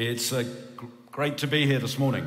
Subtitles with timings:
[0.00, 0.44] It's uh,
[1.10, 2.24] great to be here this morning,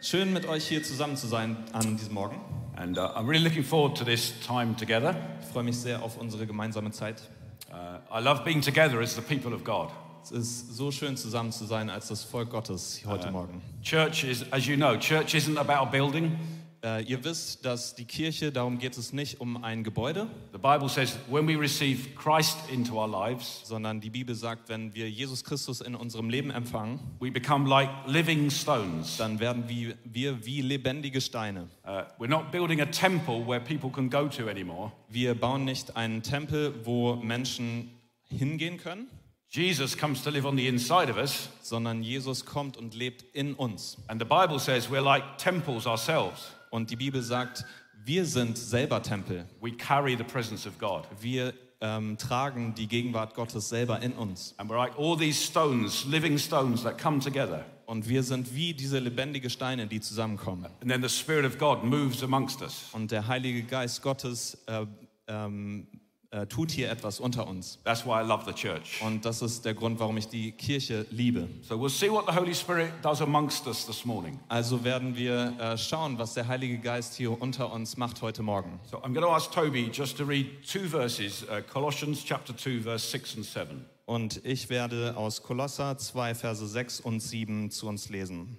[0.00, 2.40] Schön mit euch hier zusammen zu sein an diesem Morgen.
[2.76, 5.14] and uh, I'm really looking forward to this time together.
[5.40, 7.22] Ich freue mich sehr auf unsere gemeinsame Zeit.
[7.70, 9.90] Uh, I love being together as the people of God.
[10.24, 13.62] Es ist so schön zusammen zu sein als das Volk Gottes heute Morgen.
[13.84, 16.36] Church is, as you know, church isn't about a building.
[16.84, 20.88] Äh, ihr wisst, dass die Kirche, darum geht es nicht um ein Gebäude, The Bible
[20.88, 25.44] says when we receive Christ into our lives, sondern die Bibel sagt, wenn wir Jesus
[25.44, 29.16] Christus in unserem Leben empfangen, we become like living stones.
[29.16, 31.68] dann werden wir, wir wie lebendige Steine.
[31.84, 34.90] Uh, we're not building a temple where people can go to anymore.
[35.08, 37.90] Wir bauen nicht einen Tempel, wo Menschen
[38.28, 39.06] hingehen können,
[39.50, 43.54] Jesus comes to live on the inside of us, sondern Jesus kommt und lebt in
[43.54, 43.98] uns.
[44.08, 46.52] and the Bible says we're like temples ourselves.
[46.72, 47.66] Und die Bibel sagt,
[48.02, 49.46] wir sind selber Tempel.
[49.60, 51.06] We carry the presence of God.
[51.20, 54.54] Wir ähm, tragen die Gegenwart Gottes selber in uns.
[54.56, 57.66] And we're like all these stones, living stones that come together.
[57.84, 60.64] Und wir sind wie diese lebendige Steine, die zusammenkommen.
[60.80, 62.88] And then the Spirit of God moves amongst us.
[62.92, 64.86] Und der Heilige Geist Gottes äh,
[65.26, 65.86] ähm,
[66.32, 67.78] äh, tut hier etwas unter uns.
[67.84, 69.02] That's why I love the church.
[69.02, 71.46] Und das ist der Grund, warum ich die Kirche liebe.
[71.60, 74.40] So we'll see what the Holy Spirit does amongst us this morning.
[74.48, 78.80] Also werden wir äh, schauen, was der Heilige Geist hier unter uns macht heute Morgen.
[78.90, 82.80] So I'm going to ask Toby just to read two verses, uh, Colossians chapter 2,
[82.80, 83.84] verse 6 and 7.
[84.06, 88.58] Und ich werde aus Kolosser 2, Verse 6 und 7 zu uns lesen.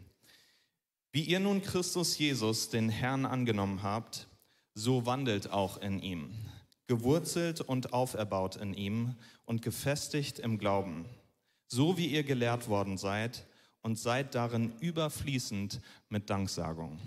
[1.11, 4.27] Wie ihr nun Christus Jesus, den Herrn, angenommen habt,
[4.73, 6.33] so wandelt auch in ihm,
[6.88, 11.06] gewurzelt und auferbaut in ihm und gefestigt im Glauben,
[11.67, 13.45] so wie ihr gelehrt worden seid
[13.81, 17.00] und seid darin überfließend mit Danksagung.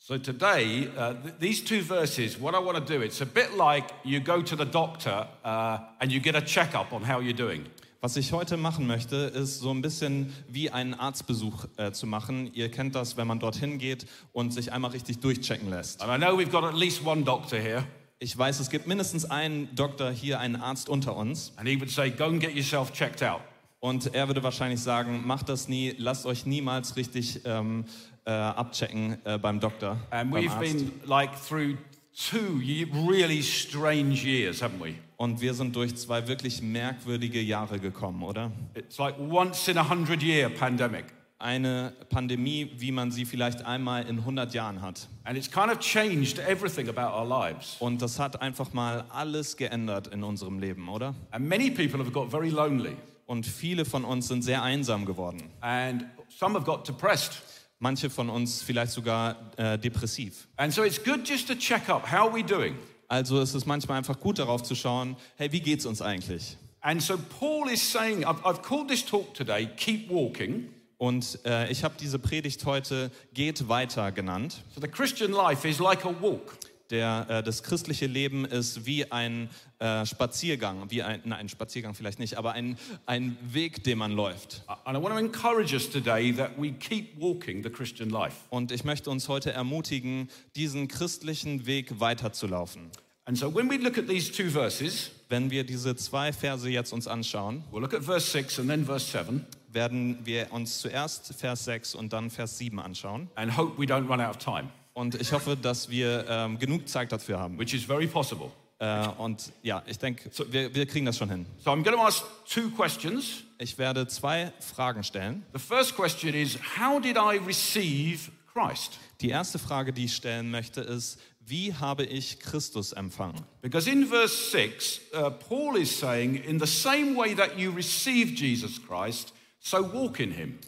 [0.00, 3.56] So today, uh, th- these two verses, what I want to do, it's a bit
[3.58, 7.36] like you go to the doctor uh, and you get a checkup on how you're
[7.36, 7.66] doing.
[8.00, 12.48] Was ich heute machen möchte, ist so ein bisschen wie einen Arztbesuch äh, zu machen.
[12.54, 16.00] Ihr kennt das, wenn man dorthin geht und sich einmal richtig durchchecken lässt.
[16.00, 17.84] And I know we've got at least one doctor here,
[18.20, 21.52] Ich weiß, es gibt mindestens einen Doktor hier, einen Arzt unter uns.
[21.56, 23.40] and he would say, go and get yourself checked out.
[23.80, 27.84] Und er würde wahrscheinlich sagen, macht das nie, lasst euch niemals richtig ähm,
[28.24, 29.98] äh, abchecken äh, beim Doktor.
[30.10, 30.60] And beim we've Arzt.
[30.72, 31.76] been like through
[32.12, 32.60] two
[33.08, 34.94] really strange years, haven't we?
[35.16, 38.50] Und wir sind durch zwei wirklich merkwürdige Jahre gekommen, oder?
[38.74, 41.04] It's like once in a hundred year pandemic.
[41.40, 45.08] Eine Pandemie, wie man sie vielleicht einmal in 100 Jahren hat.
[45.22, 47.76] And it's kind of changed everything about our lives.
[47.78, 51.14] Und das hat einfach mal alles geändert in unserem Leben, oder?
[51.30, 52.96] And many people have got very lonely.
[53.26, 55.50] Und viele von uns sind sehr einsam geworden.
[55.60, 57.40] And some have got depressed.
[57.78, 60.48] Manche von uns vielleicht sogar äh, depressiv.
[60.56, 62.74] And so it's good just to check up how we doing?
[63.06, 66.56] Also ist es manchmal einfach gut darauf zu schauen, hey, wie geht's uns eigentlich?
[66.80, 70.68] And so Paul is saying, I've, I've called this talk today, Keep Walking.
[70.98, 74.64] Und äh, ich habe diese Predigt heute Geht weiter genannt.
[74.74, 76.58] So the Christian life is like a walk.
[76.90, 79.48] Der, äh, das christliche Leben ist wie ein
[79.78, 84.12] äh, Spaziergang, wie ein, nein, ein Spaziergang vielleicht nicht, aber ein, ein Weg, den man
[84.12, 84.64] läuft.
[84.84, 88.36] And I want to encourage us today that we keep walking the Christian life.
[88.48, 92.90] Und ich möchte uns heute ermutigen, diesen christlichen Weg weiterzulaufen.
[93.26, 96.94] And so when we look at these two verses, Wenn wir diese zwei Verse jetzt
[96.94, 99.44] uns anschauen, we'll look at verse 6 and then verse 7
[99.78, 103.28] werden wir uns zuerst Vers 6 und dann Vers 7 anschauen.
[103.36, 106.88] and hope we don't run out of time, Und ich hoffe, dass wir ähm, genug
[106.88, 107.56] Zeit dafür haben.
[107.58, 108.50] which is very possible.
[108.80, 111.46] Äh, und ja, ich denke, wir, wir kriegen das schon hin.
[111.64, 113.44] So I'm going to ask two questions.
[113.58, 115.44] Ich werde zwei Fragen stellen.
[115.52, 118.98] The first question is How did I receive Christ?
[119.20, 123.40] Die erste Frage, die ich stellen möchte, ist, wie habe ich Christus empfangen?
[123.62, 128.38] Because in verse 6, uh, Paul is saying, In the same way that you received
[128.38, 130.58] Jesus Christ, so walk in him.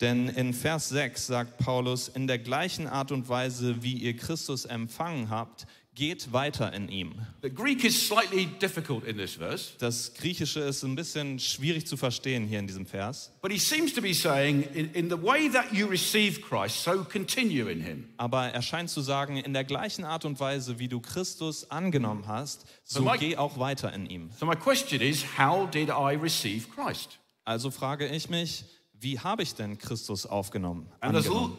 [0.00, 4.66] Denn in Vers 6 sagt Paulus, in der gleichen Art und Weise, wie ihr Christus
[4.66, 7.14] empfangen habt, geht weiter in ihm.
[7.40, 11.96] The Greek is slightly difficult in this verse, Das Griechische ist ein bisschen schwierig zu
[11.96, 13.32] verstehen hier in diesem Vers.
[13.40, 17.02] but he seems to be saying, In, in the way that you received Christ, so
[17.02, 18.10] continue in him.
[18.18, 22.24] Aber er scheint zu sagen, in der gleichen Art und Weise, wie du Christus angenommen
[22.26, 24.28] hast, so Mike- geh auch weiter in ihm.
[24.38, 27.18] So my question is How did I receive Christ?
[27.46, 30.88] Also frage ich mich, wie habe ich denn Christus aufgenommen?
[30.98, 31.56] Angenommen?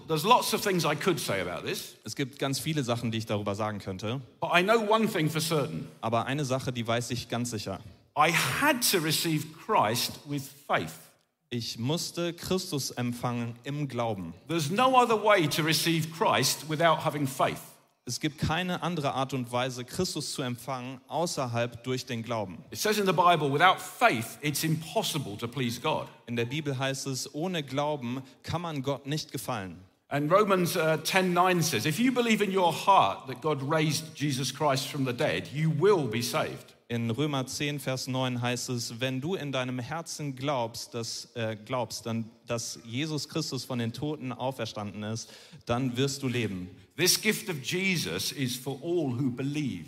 [2.03, 4.19] Es gibt ganz viele Sachen, die ich darüber sagen könnte.
[4.41, 5.87] but I know one thing for certain.
[6.01, 7.79] Aber eine Sache, die weiß ich ganz sicher.
[11.49, 14.33] Ich musste Christus empfangen im Glauben.
[14.49, 17.61] There's no other way to receive Christ without having faith.
[18.07, 22.57] Es gibt keine andere Art und Weise, Christus zu empfangen, außerhalb durch den Glauben.
[22.71, 26.07] It says in the Bible, without faith, it's impossible to please God.
[26.25, 29.77] In der Bibel heißt es, ohne Glauben kann man Gott nicht gefallen.
[30.09, 34.53] And Romans uh, 10:9 says, if you believe in your heart that God raised Jesus
[34.53, 36.75] Christ from the dead, you will be saved.
[36.87, 41.57] In Römer 10, Vers 9 heißt es, wenn du in deinem Herzen glaubst, dass, äh,
[41.65, 45.29] glaubst dann, dass Jesus Christus von den Toten auferstanden ist,
[45.65, 46.69] dann wirst du leben.
[46.97, 49.85] This gift of Jesus is for all who believe.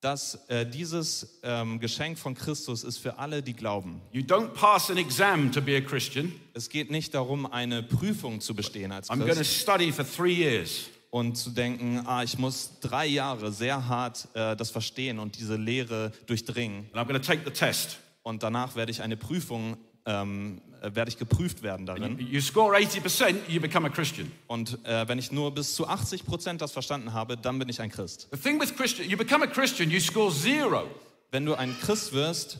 [0.00, 4.00] dass äh, dieses ähm, Geschenk von Christus ist für alle, die glauben.
[4.12, 6.32] You don't pass an exam to be a Christian.
[6.54, 10.04] Es geht nicht darum, eine Prüfung zu bestehen als I'm going to Christ study for
[10.04, 10.86] three years.
[11.10, 15.56] und zu denken, ah, ich muss drei Jahre sehr hart äh, das verstehen und diese
[15.56, 16.86] Lehre durchdringen.
[16.92, 17.98] And I'm going to take the test.
[18.22, 19.76] Und danach werde ich eine Prüfung,
[20.08, 22.18] ähm, äh, werde ich geprüft werden darin.
[22.18, 24.32] You score 80%, you become a Christian.
[24.46, 27.80] Und äh, wenn ich nur bis zu 80 Prozent das verstanden habe, dann bin ich
[27.80, 28.26] ein Christ.
[28.32, 30.88] The thing with Christian, you become a Christian, you score zero
[31.30, 32.58] Wenn du ein Christ wirst,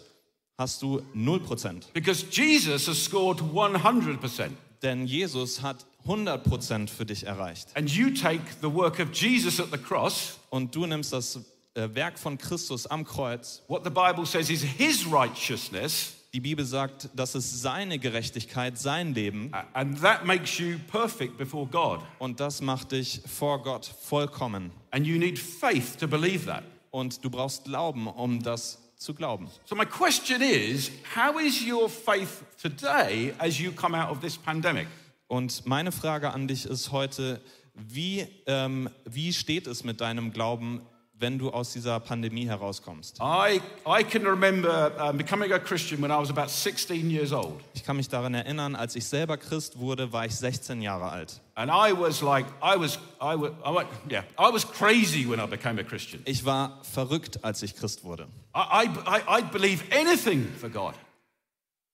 [0.58, 1.90] hast du 0 Prozent.
[1.94, 4.50] because Jesus has scored 100%.
[4.82, 7.68] Denn Jesus hat 100 Prozent für dich erreicht.
[7.76, 11.36] And you take the work of Jesus at the cross, Und du nimmst das
[11.74, 13.62] äh, Werk von Christus am Kreuz.
[13.68, 19.14] what the Bible says is his righteousness, Die Bibel sagt, das ist seine Gerechtigkeit, sein
[19.14, 19.50] Leben.
[19.72, 22.00] and that makes you perfect before God.
[22.18, 24.70] Und das macht dich vor Gott vollkommen.
[24.90, 26.64] And you need faith to believe that.
[26.90, 29.48] Und du brauchst Glauben, um das zu glauben.
[29.64, 34.36] So, my question is how is your faith today as you come out of this
[34.36, 34.86] pandemic?
[35.28, 37.40] Und meine Frage an dich ist heute,
[37.74, 40.80] wie, ähm, wie steht es mit deinem Glauben,
[41.18, 43.18] wenn du aus dieser Pandemie herauskommst?
[43.20, 47.60] I, I can remember uh, becoming a Christian when I was about 16 years old.
[47.74, 51.40] Ich kann mich daran erinnern, als ich selber Christ wurde, war ich 16 Jahre alt.
[51.54, 55.40] And I was like, I was, I was, I went, yeah, I was crazy when
[55.40, 56.22] I became a Christian.
[56.24, 58.28] Ich war verrückt, als ich Christ wurde.
[58.54, 60.94] I, I, I, I'd believe anything for God.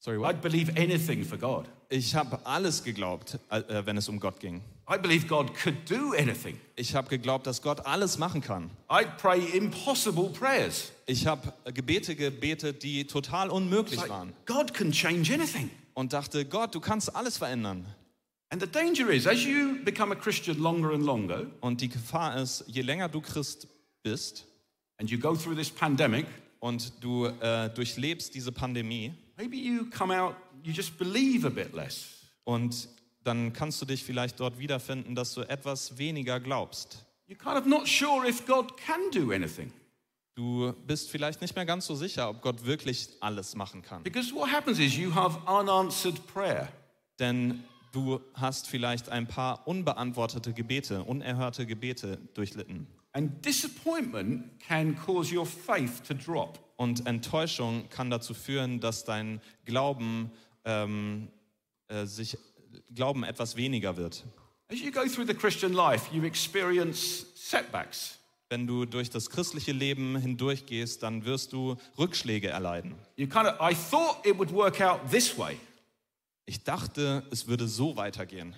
[0.00, 1.66] Sorry, I'd believe anything for God.
[1.88, 4.60] Ich habe alles geglaubt, äh, wenn es um Gott ging.
[4.88, 6.60] I believe God could do anything.
[6.76, 8.70] Ich habe geglaubt, dass Gott alles machen kann.
[8.88, 10.92] I'd pray impossible prayers.
[11.06, 14.32] Ich habe Gebete gebetet, die total unmöglich Like, waren.
[14.46, 15.70] God can change anything.
[15.94, 17.86] Und dachte, Gott, du kannst alles verändern.
[18.50, 22.40] And the danger is, as you become a Christian longer and longer, Und die Gefahr
[22.40, 23.66] ist, je länger du Christ
[24.02, 24.44] bist
[24.98, 26.26] and you go through this pandemic,
[26.60, 31.72] und du äh, durchlebst diese Pandemie maybe you come out, you just believe a bit
[31.74, 32.06] less.
[32.44, 32.88] und
[33.24, 37.04] dann kannst du dich vielleicht dort wiederfinden, dass du etwas weniger glaubst.
[37.28, 39.72] You're kind of not sure if God can do anything.
[40.34, 44.02] Du bist vielleicht nicht mehr ganz so sicher, ob Gott wirklich alles machen kann.
[44.02, 46.68] Because what happens is you have unanswered prayer.
[47.18, 47.62] Denn
[47.92, 52.86] du hast vielleicht ein paar unbeantwortete Gebete, unerhörte Gebete durchlitten.
[53.12, 56.58] And disappointment can cause your faith to drop.
[56.76, 60.32] Und Enttäuschung kann dazu führen, dass dein Glauben,
[60.64, 61.28] ähm,
[61.86, 62.36] äh, sich,
[62.94, 64.24] Glauben etwas weniger wird.
[64.70, 68.18] As you go through the Christian life, you experience setbacks.
[68.50, 72.94] Wenn du durch das christliche Leben hindurchgehst, dann wirst du Rückschläge erleiden.
[73.16, 75.56] You kind of, I thought it would work out this way,
[76.46, 78.54] Ich dachte, es würde so weitergehen,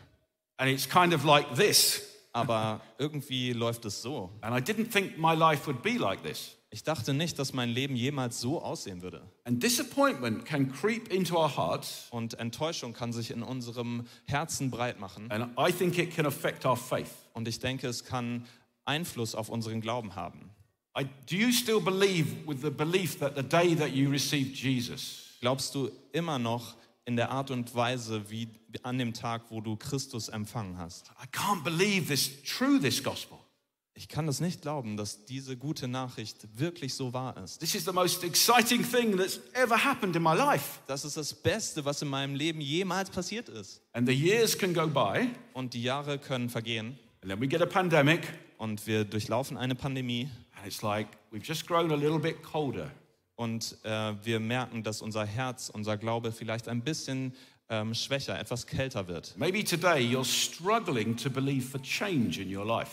[0.58, 2.02] and it's kind of like this.
[2.32, 4.30] aber irgendwie läuft es so.
[4.42, 6.56] And I didn't think my life would be like this.
[6.70, 9.22] Ich dachte nicht, dass mein Leben jemals so aussehen würde.
[9.44, 14.99] And disappointment can creep into our hearts, Und Enttäuschung kann sich in unserem Herzen breit
[14.99, 15.30] machen.
[15.30, 17.11] and I think it can affect our faith.
[17.35, 18.44] Und ich denke, es kann
[18.85, 20.50] Einfluss auf unseren Glauben haben.
[20.99, 25.23] I, do you still believe with the belief that the day that you received Jesus,
[25.40, 28.49] Glaubst du immer noch in der Art und Weise, wie
[28.82, 31.11] an dem Tag, wo du Christus empfangen hast?
[31.23, 33.38] I can't believe this true, this gospel.
[33.99, 37.61] Ich kann das nicht glauben, dass diese gute Nachricht wirklich so wahr ist.
[37.61, 40.81] This is the most exciting thing that's ever happened in my life.
[40.87, 43.81] Das ist das Beste, was in meinem Leben jemals passiert ist.
[43.95, 47.62] And the years can go by, Und die Jahre können vergehen and then we get
[47.62, 48.21] a pandemic,
[48.59, 52.91] und wir durchlaufen eine Pandemie and it's like we've just grown a little bit colder.
[53.37, 57.35] und äh, wir merken, dass unser Herz, unser Glaube vielleicht ein bisschen
[57.71, 59.35] ähm, schwächer, etwas kälter wird.
[59.38, 62.91] Maybe today you're struggling to believe for change in your life.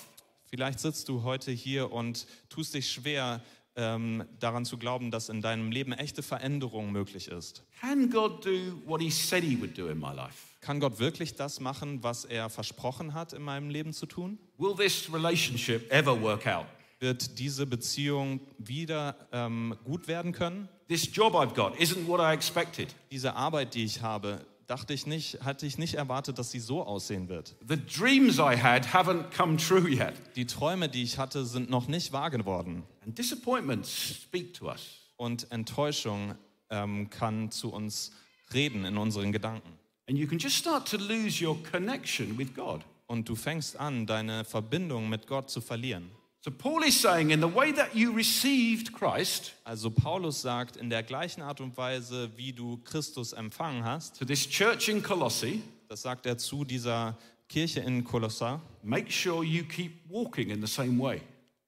[0.54, 3.42] Vielleicht sitzt du heute hier und tust dich schwer,
[3.76, 7.64] ähm, daran zu glauben, dass in deinem Leben echte Veränderung möglich ist.
[7.82, 8.52] Can God do
[8.86, 10.36] what He said He would do in my life?
[10.62, 14.38] Kann Gott wirklich das machen, was er versprochen hat, in meinem Leben zu tun?
[14.60, 16.68] Will this relationship ever work out?
[17.00, 20.70] Wird diese Beziehung wieder ähm, gut werden können?
[20.88, 22.94] This job I've got isn't what I expected.
[23.10, 26.84] Diese Arbeit, die ich habe, dachte ich nicht, hatte ich nicht erwartet, dass sie so
[26.84, 27.55] aussehen wird.
[27.67, 30.13] The dreams I had haven't come true yet.
[30.36, 32.84] Die Träume, die ich hatte, sind noch nicht wahr geworden.
[33.05, 35.00] And disappointments speak to us.
[35.17, 36.36] Und Enttäuschung
[36.70, 38.12] ähm, kann zu uns
[38.53, 39.70] reden in unseren Gedanken.
[40.10, 42.82] And you can just start to lose your connection with God.
[43.08, 46.10] Und du fängst an, deine Verbindung mit Gott zu verlieren.
[46.46, 50.90] So Paul is saying, in the way that you received Christ Also Paulus sagt, in
[50.90, 55.62] der gleichen Art und Weise, wie du Christus empfangen hast, to this church in Colossae,
[55.88, 60.68] das sagt er zu dieser Kirche in Kolosser, make sure you keep walking in the
[60.68, 61.22] same way.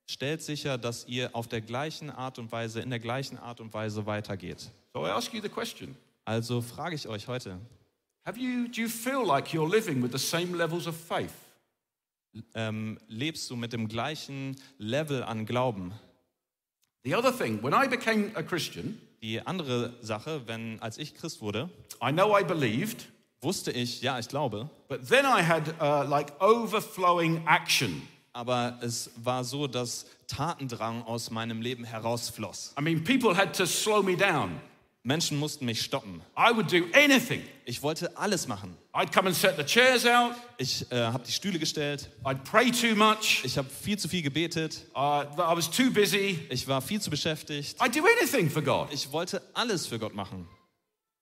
[0.08, 3.74] stellt sicher, dass ihr auf der gleichen Art und Weise, in der gleichen Art und
[3.74, 4.70] Weise weitergeht.
[4.94, 7.60] So I ask you the question Also frage ich euch heute,
[8.26, 11.32] have you, do you feel like you're living with the same levels of faith?
[12.54, 15.94] Ähm, lebst du mit dem gleichen Level an Glauben?
[17.04, 21.42] The other thing, when I became a Christian, Die andere Sache, wenn als ich Christ
[21.42, 21.70] wurde,
[22.02, 23.08] I know I believed,
[23.42, 28.02] wusste ich, ja, ich glaube, but then I had uh, like overflowing action.
[28.34, 32.74] aber es war so, dass Tatendrang aus meinem Leben herausfloss.
[32.78, 34.60] I mean, people had to slow me down.
[35.06, 36.22] Menschen mussten mich stoppen.
[36.36, 37.44] I would do anything.
[37.66, 38.76] Ich wollte alles machen.
[38.92, 40.34] I'd come and set the chairs out.
[40.58, 42.10] Ich äh, habe die Stühle gestellt.
[42.24, 43.44] I'd pray too much.
[43.44, 44.86] Ich habe viel zu viel gebetet.
[44.96, 46.40] Uh, I was too busy.
[46.50, 47.80] Ich war viel zu beschäftigt.
[47.80, 48.92] I'd do anything for God.
[48.92, 50.48] Ich wollte alles für Gott machen.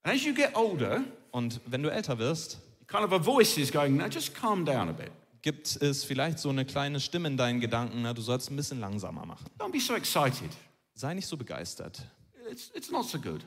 [0.04, 3.70] And as you get older, Und wenn du älter wirst, kind of a voice is
[3.70, 5.12] going, now just calm down a bit.
[5.42, 8.80] gibt es vielleicht so eine kleine Stimme in deinen Gedanken, na, du sollst ein bisschen
[8.80, 9.46] langsamer machen.
[9.60, 10.50] Don't be so excited.
[10.94, 12.02] Sei nicht so begeistert.
[12.50, 13.44] It's, it's not so good.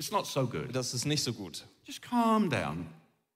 [0.00, 0.74] It's not so good.
[0.74, 1.66] Das ist nicht so gut.
[1.84, 2.86] Just calm down.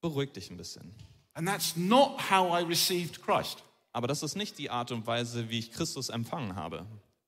[0.00, 0.94] Beruhig dich ein bisschen.
[1.34, 3.62] And that's not how I received Christ.
[3.92, 6.86] Aber das ist nicht die Art und Weise, wie ich Christus empfangen habe.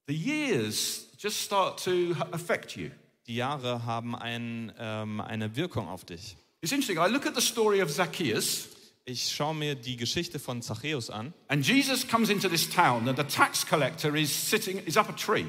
[0.09, 2.89] The years just start to affect you.
[3.27, 6.39] Die Jahre haben ein, ähm, eine Wirkung auf dich.
[6.63, 6.97] It's interesting.
[6.97, 8.69] I look at the story of Zacchaeus,
[9.05, 11.35] Ich schaue mir die Geschichte von Zachäus an.
[11.49, 15.13] and Jesus comes into this town, and the tax collector is sitting, is up a
[15.13, 15.45] tree.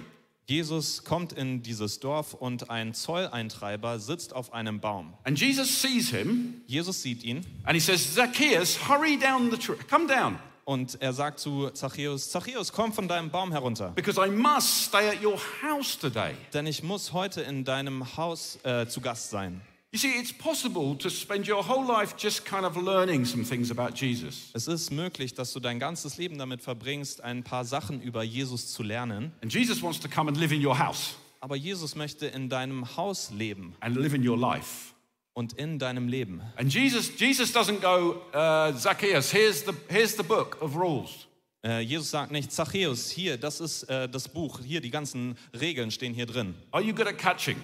[0.49, 5.13] Jesus kommt in dieses Dorf und ein Zolleintreiber sitzt auf einem Baum.
[5.25, 9.75] And Jesus sees him, Jesus sieht ihn and he says, Zacchaeus, hurry down the tree.
[9.89, 14.29] Come down, und er sagt zu Zachäus, Zachäus, komm von deinem Baum herunter, because I
[14.29, 16.33] must stay at your house today.
[16.53, 19.59] denn ich muss heute in deinem Haus äh, zu Gast sein.
[19.93, 23.71] You see, it's possible to spend your whole life just kind of learning some things
[23.71, 24.51] about Jesus.
[24.53, 28.73] Es ist möglich, dass du dein ganzes Leben damit verbringst, ein paar Sachen über Jesus
[28.73, 29.31] zu lernen.
[29.41, 32.97] And Jesus wants to come and live in your house Aber Jesus möchte in deinem
[32.97, 34.93] Haus leben and live in your life.
[35.33, 36.41] und in deinem Leben.
[36.57, 41.27] And Jesus, Jesus doesn't go, uh, Zacchaeus, here's the, here's the book of rules.
[41.63, 45.91] Äh, Jesus sagt nicht, Zachäus, hier, das ist äh, das Buch, hier, die ganzen Regeln
[45.91, 46.55] stehen hier drin.
[46.71, 47.57] Are you good at catching?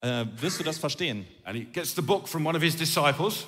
[0.00, 1.26] Äh, wirst du das verstehen?
[1.44, 3.46] And he gets the book from one of his disciples.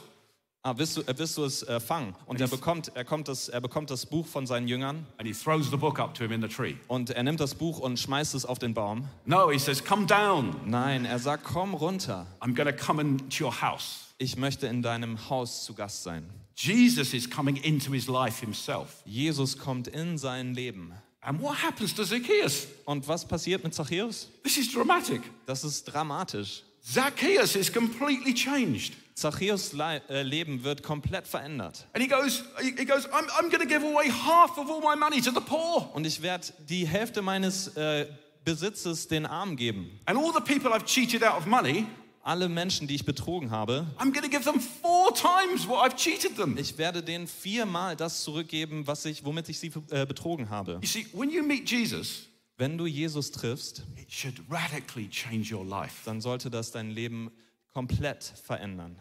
[0.63, 2.17] Ah, wirst du, äh, wirst du es äh, fangen?
[2.27, 5.33] Und er bekommt, er, kommt das, er bekommt das Buch von seinen Jüngern And he
[5.33, 6.75] throws the book up to him in the tree.
[6.89, 9.09] und er nimmt das Buch und schmeißt es auf den Baum.
[9.25, 10.57] No, he says, Come down.
[10.67, 12.27] Nein, er sagt, komm runter.
[12.41, 14.07] I'm going to come into your house.
[14.19, 16.29] Ich möchte in deinem Haus zu Gast sein.
[16.57, 19.03] Jesus is coming into his life himself.
[19.05, 20.93] Jesus kommt in sein Leben.
[21.29, 22.69] And what happens to Zacchaeus?
[22.87, 24.29] Und was passiert mit Zacchaeus?
[24.43, 25.21] This is dramatic.
[25.45, 26.63] Das ist dramatisch.
[26.83, 28.95] Zacchaeus is completely changed.
[29.15, 31.87] Zacchaeus Le äh, Leben wird komplett verändert.
[31.93, 34.97] And he goes, he goes I'm, I'm going to give away half of all my
[34.97, 35.91] money to the poor.
[35.93, 38.07] Und ich werde die Hälfte meines äh,
[38.47, 40.01] Besitzes den Armen geben.
[40.07, 41.85] And all the people I've cheated out of money,
[42.23, 45.97] Alle Menschen, die ich betrogen habe, I'm going to give them four times what I've
[45.97, 46.57] cheated them.
[46.59, 50.79] ich werde denen viermal das zurückgeben, was ich, womit ich sie äh, betrogen habe.
[50.83, 52.25] You see, when you meet Jesus,
[52.57, 56.03] Wenn du Jesus triffst, it should radically change your life.
[56.05, 57.31] dann sollte das dein Leben
[57.73, 58.97] komplett verändern.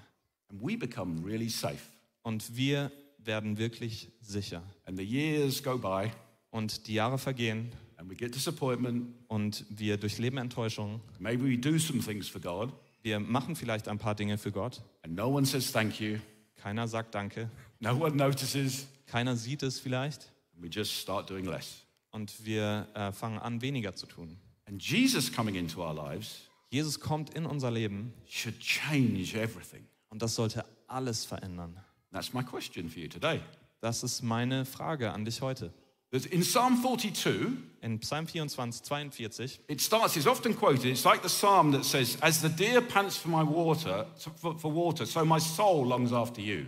[0.49, 1.79] And we become really safe.
[2.21, 4.61] Und wir werden wirklich sicher.
[4.85, 6.11] And the years go by,
[6.51, 9.07] Und die Jahre vergehen and we get disappointment.
[9.27, 11.01] und wir durchleben Enttäuschung.
[11.19, 12.71] Maybe we do some things for God,
[13.07, 14.81] Wir machen vielleicht ein paar Dinge für Gott.
[15.01, 16.17] and no one says thank you.
[16.57, 17.49] Keiner sagt Danke.
[17.79, 20.29] No one notices, Keiner sieht es vielleicht.
[20.57, 21.85] we just start doing less.
[22.11, 24.35] Und wir äh, fangen an, weniger zu tun.
[24.65, 29.87] And Jesus coming into our lives Jesus kommt in unser Leben should change everything.
[30.09, 31.79] und das sollte alles verändern.
[32.11, 33.39] That's my question for you today.
[33.79, 35.71] Das ist meine Frage an dich heute.
[36.11, 41.29] In Psalm 42, In Psalm 24, 42 it starts, it's often quoted, it's like the
[41.29, 44.05] psalm that says, As the deer pants for my water,
[44.37, 46.65] for, for water, so my soul longs after you.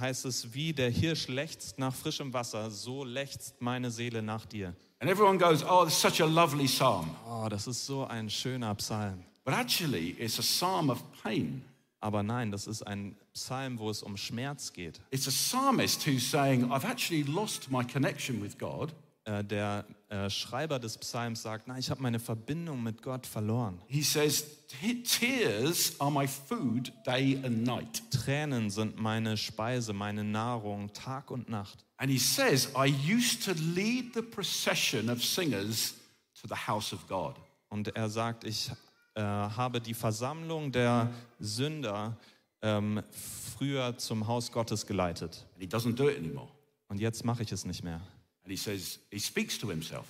[0.00, 4.74] heißt es, wie der Hirsch lechzt nach frischem Wasser, so lechzt meine Seele nach dir.
[5.00, 7.14] And everyone goes, Oh, it's such a lovely psalm.
[7.28, 9.24] Oh, das ist so ein schöner Psalm.
[9.44, 11.62] But actually, it's a psalm of pain.
[12.02, 15.00] Aber nein, das ist ein Psalm, wo es um Schmerz geht.
[15.10, 18.92] It's a psalmist who's saying, I've actually lost my connection with God.
[19.24, 23.78] Äh, Der äh, Schreiber des Psalms sagt, nein, ich habe meine Verbindung mit Gott verloren.
[23.86, 28.02] He says, "Te- Tears are my food day and night.
[28.10, 31.84] Tränen sind meine Speise, meine Nahrung, Tag und Nacht.
[31.98, 35.94] And he says, I used to lead the procession of singers
[36.40, 37.36] to the house of God.
[37.68, 38.72] Und er sagt, ich
[39.14, 42.16] äh, habe die Versammlung der Sünder
[42.62, 45.46] ähm, früher zum Haus Gottes geleitet.
[45.54, 46.48] And he doesn't do it anymore.
[46.88, 48.00] Und jetzt mache ich es nicht mehr.
[48.44, 50.06] And he says, he speaks to himself.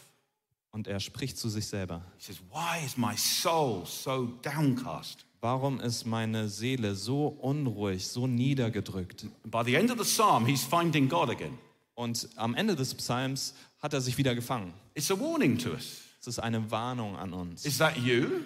[0.70, 2.02] Und er spricht zu sich selber.
[2.18, 5.26] He says, Why is my soul so downcast?
[5.40, 9.26] Warum ist meine Seele so unruhig, so niedergedrückt?
[9.44, 11.58] By the end of the psalm, he's finding God again.
[11.94, 14.72] Und am Ende des Psalms hat er sich wieder gefangen.
[14.94, 16.02] It's a warning to us.
[16.20, 17.66] Es ist eine Warnung an uns.
[17.66, 18.42] Is that you?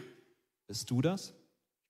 [0.66, 1.32] Bist du das?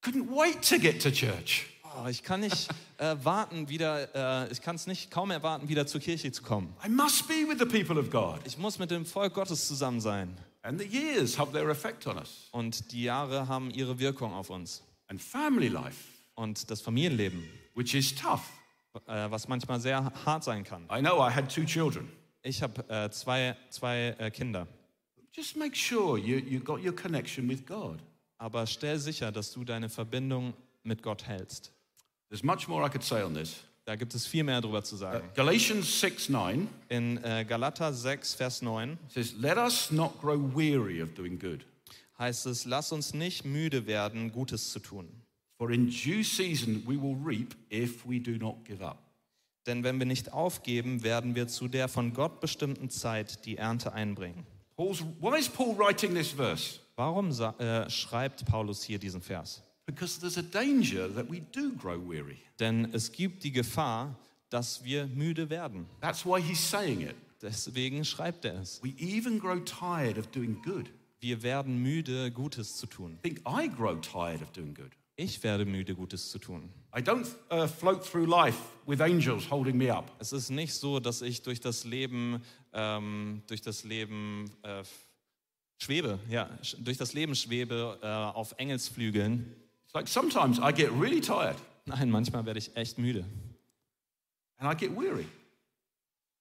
[0.03, 1.67] Couldn't wait to get to church.
[1.99, 2.69] Oh, ich kann nicht
[2.99, 6.75] äh, warten, wieder, äh, ich kann es nicht kaum erwarten, wieder zur Kirche zu kommen.
[6.85, 8.41] I must be with the people of God.
[8.45, 10.37] Ich muss mit dem Volk Gottes zusammen sein.
[10.63, 12.49] And the years have their effect on us.
[12.51, 14.83] Und die Jahre haben ihre Wirkung auf uns.
[15.09, 15.97] And family life,
[16.35, 18.43] Und das Familienleben, which is tough.
[19.07, 20.83] äh, was manchmal sehr hart sein kann.
[20.91, 22.11] I know I had two children.
[22.43, 24.67] Ich habe äh, zwei, zwei äh, Kinder.
[25.33, 28.01] Just make sure you, you got your connection with God.
[28.39, 31.73] Aber stell sicher, dass du deine Verbindung mit Gott hältst.
[32.29, 33.57] There's much more I could say on this.
[33.85, 35.29] Da gibt es viel mehr darüber zu Uh, sagen.
[35.35, 41.01] Galatians 6 9 In äh, Galater 6, Vers 9 says, Let us not grow weary
[41.03, 41.65] of doing good,
[42.19, 45.09] heißt es, lass uns nicht müde werden, Gutes zu tun.
[45.59, 48.99] for in due season we will reap if we do not give up.
[49.67, 53.93] Denn wenn wir nicht aufgeben, werden wir zu der von Gott bestimmten Zeit die Ernte
[53.93, 54.45] einbringen.
[54.77, 56.81] Paul's, why is Paul writing this verse?
[56.97, 59.63] Warum äh, schreibt Paulus hier diesen Vers?
[59.85, 62.39] Because there's a danger that we do grow weary.
[62.59, 65.87] Denn es gibt die Gefahr, dass wir müde werden.
[66.01, 67.15] That's why he's saying it.
[67.43, 68.83] Deswegen schreibt er es.
[68.83, 70.91] We even grow tired of doing good.
[71.21, 73.19] Wir werden müde, Gutes zu tun.
[73.25, 74.93] I think I grow tired of doing good.
[75.17, 76.71] Ich werde müde, Gutes zu tun.
[76.97, 80.11] I don't uh, float through life with angels holding me up.
[80.19, 84.83] Es ist nicht so, dass ich durch das Leben, ähm, durch das Leben äh,
[85.79, 89.55] schwebe, ja, durch das Leben schwebe äh, auf Engelsflügeln.
[89.85, 93.25] It's like sometimes I get really tired Nein, manchmal werde ich echt müde
[94.59, 95.27] and I get weary.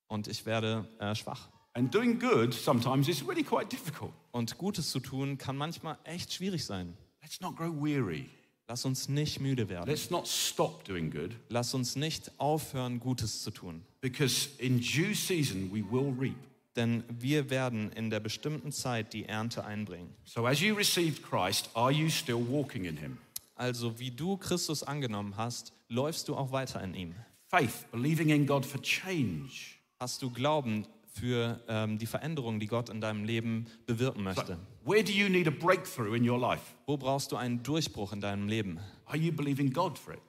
[0.08, 1.48] und ich werde äh, schwach.
[1.74, 4.12] And doing good sometimes is really quite difficult.
[4.32, 6.96] Und Gutes zu tun kann manchmal echt schwierig sein.
[7.22, 8.30] Let's not grow weary.
[8.68, 9.88] Lass uns nicht müde werden.
[9.88, 13.82] Let's not stop doing good Lass uns nicht aufhören, Gutes zu tun.
[14.00, 16.36] because in due season we will reap.
[16.76, 20.14] Denn wir werden in der bestimmten Zeit die Ernte einbringen.
[20.24, 23.18] So as you received Christ, are you still walking in him?
[23.54, 27.14] Also wie du Christus angenommen hast, läufst du auch weiter in ihm.
[27.48, 29.76] Faith, believing in God for change.
[29.98, 34.58] Hast du Glauben für ähm, die Veränderung, die Gott in deinem Leben bewirken möchte?
[34.84, 36.62] Where do you need a breakthrough in your life?
[36.84, 38.78] Wo brauchst du einen Durchbruch in deinem Leben?
[39.06, 40.20] Are you believing God for it?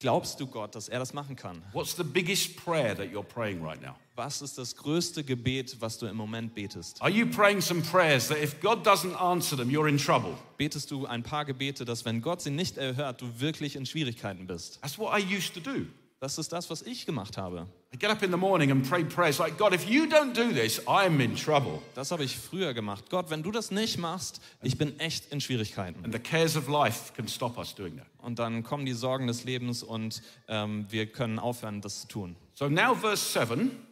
[0.00, 1.60] Glaubst du Gott, dass er das machen kann?
[1.72, 3.96] What's the biggest prayer that you're praying right now?
[4.18, 7.00] Was ist das größte Gebet, was du im Moment betest?
[7.00, 10.36] Are you praying some prayers that if God doesn't answer them, you're in trouble?
[10.56, 14.48] Betest du ein paar Gebete, dass wenn Gott sie nicht erhört, du wirklich in Schwierigkeiten
[14.48, 14.80] bist?
[14.80, 15.86] That's what I used to do.
[16.18, 17.68] Das ist das, was ich gemacht habe.
[17.94, 20.52] I get up in the morning and pray prayers like, God, if you don't do
[20.52, 21.80] this, I'm in trouble.
[21.94, 23.10] Das habe ich früher gemacht.
[23.10, 26.04] Gott, wenn du das nicht machst, ich bin echt in Schwierigkeiten.
[26.04, 28.08] And the cares of life can stop us doing that.
[28.18, 32.36] Und dann kommen die Sorgen des Lebens und ähm, wir können aufhören, das zu tun.
[32.54, 33.86] So now, verse 7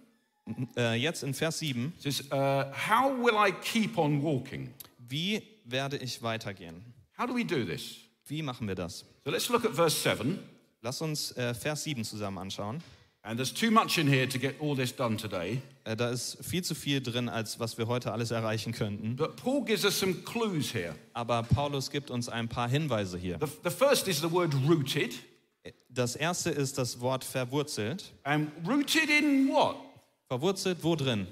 [0.76, 1.92] Äh, jetzt in Vers 7.
[1.98, 4.72] says, uh, How will I keep on walking?
[4.98, 6.84] Wie werde ich weitergehen?
[7.18, 7.96] How do we do this?
[8.26, 9.04] Wie machen wir das?
[9.24, 10.38] So let's look at verse 7.
[10.82, 12.82] Lass uns äh, Vers 7 zusammen anschauen.
[13.22, 15.60] And there's too much in here to get all this done today.
[15.82, 19.16] Äh, da ist viel zu viel drin, als was wir heute alles erreichen könnten.
[19.16, 20.94] But Paul gives us some clues here.
[21.12, 23.38] Aber Paulus gibt uns ein paar Hinweise hier.
[23.40, 25.14] The, the first is the word rooted.
[25.88, 28.12] Das erste ist das Wort verwurzelt.
[28.22, 29.76] And rooted in what?
[30.28, 31.26] Verwurzelt wo drin?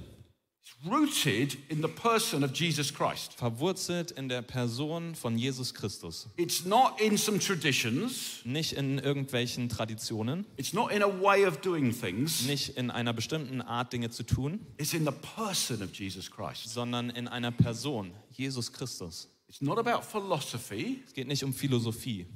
[0.63, 3.35] It's rooted in the person of Jesus Christ.
[3.35, 6.27] Verwurzelt in der Person von Jesus Christus.
[6.39, 11.61] It's not in some traditions, Nicht in irgendwelchen Traditionen, it's not in a way of
[11.61, 15.93] doing things, nicht in einer bestimmten Art Dinge zu tun, it's in the person of
[15.93, 16.69] Jesus Christ.
[16.73, 19.29] sondern in einer Person, Jesus Christus.
[19.49, 22.27] It's not about philosophy, Es geht nicht um Philosophie,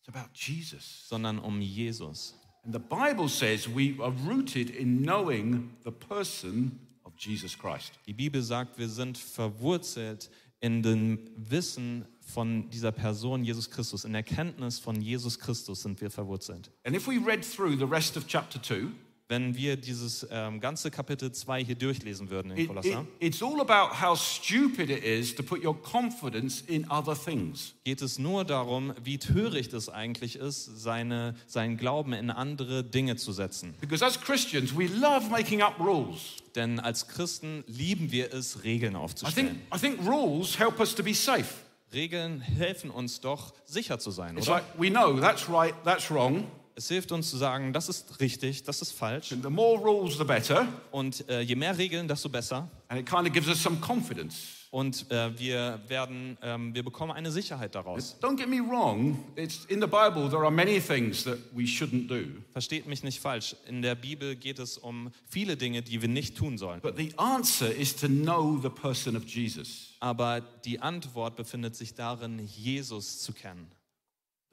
[0.00, 1.04] it's about Jesus.
[1.08, 2.34] sondern um Jesus.
[2.64, 7.92] And the Bible says we are rooted in knowing the person of Jesus Christ.
[8.06, 14.14] Die Bibel sagt, wir sind verwurzelt in dem Wissen von dieser Person Jesus Christus, in
[14.14, 16.70] der Kenntnis von Jesus Christus sind wir verwurzelt.
[16.84, 18.90] And if we read through the rest of chapter 2,
[19.26, 23.42] Wenn wir dieses ähm, ganze Kapitel 2 hier durchlesen würden in it, it, Kolosser, it's
[23.42, 27.74] all about how stupid it is to put your confidence in other things.
[27.84, 33.16] geht es nur darum, wie töricht es eigentlich ist, seine, seinen Glauben in andere Dinge
[33.16, 33.74] zu setzen.
[33.80, 36.36] Because as Christians, we love making up rules.
[36.54, 39.60] Denn als Christen lieben wir es, Regeln I think, aufzustellen.
[39.74, 41.46] I think rules help us to be safe.
[41.94, 44.56] Regeln helfen uns doch, sicher zu sein, It's oder?
[44.56, 46.44] like we know that's right, that's wrong.
[46.76, 49.32] Es hilft uns zu sagen, das ist richtig, das ist falsch.
[49.32, 50.66] And the more rules, the better.
[50.90, 52.68] Und äh, je mehr Regeln, desto besser.
[52.88, 54.64] And it kind of gives us some confidence.
[54.74, 58.16] Und äh, wir werden, ähm, wir bekommen eine Sicherheit daraus.
[58.20, 62.08] Don't get me wrong, it's in the Bible there are many things that we shouldn't
[62.08, 62.24] do.
[62.50, 63.54] Versteht mich nicht falsch.
[63.68, 66.80] In der Bibel geht es um viele Dinge, die wir nicht tun sollen.
[66.80, 69.94] But the answer is to know the person of Jesus.
[70.00, 73.70] Aber die Antwort befindet sich darin, Jesus zu kennen.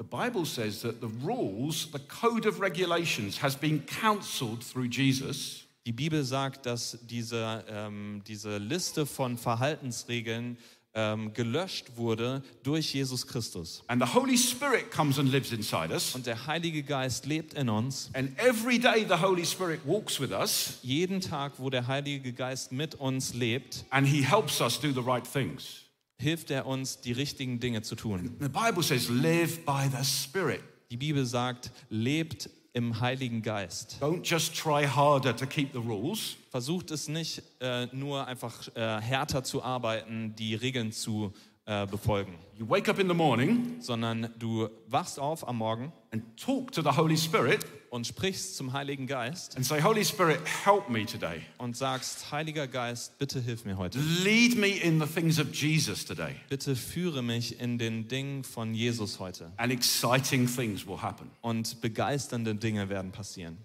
[0.02, 5.68] The Bible says that the rules, the code of regulations, has been counseled through Jesus.
[5.86, 10.58] Die Bibel sagt, dass diese, ähm, diese Liste von Verhaltensregeln
[10.96, 13.84] ähm, gelöscht wurde durch Jesus Christus.
[13.90, 16.16] And the Holy Spirit comes and lives inside us.
[16.16, 18.10] Und der Heilige Geist lebt in uns.
[18.14, 22.72] And every day the Holy Spirit walks with us Jeden Tag, wo der Heilige Geist
[22.72, 25.82] mit uns lebt, and he helps us do the right things.
[26.22, 28.36] Hilft er uns, die richtigen Dinge zu tun.
[28.40, 30.62] The Bible says, live by the Spirit.
[30.90, 33.98] Die Bibel sagt, lebt im Heiligen Geist.
[34.02, 36.38] Don't just try harder to keep the rules.
[36.50, 41.34] Versucht es nicht äh, nur einfach äh, härter zu arbeiten, die Regeln zu
[41.66, 46.24] äh, befolgen, You wake up in the morning sondern du wachst auf am Morgen and
[46.36, 50.90] talk to the Holy Spirit und sprichst zum Heiligen Geist and say, Holy Spirit, help
[50.90, 51.42] me today.
[51.58, 54.00] und sagst, Heiliger Geist, bitte hilf mir heute.
[54.00, 56.36] Lead me in the things of Jesus today.
[56.48, 59.52] Bitte führe mich in den Dingen von Jesus heute.
[59.58, 61.30] And exciting things will happen.
[61.42, 63.58] Und begeisternde Dinge werden passieren.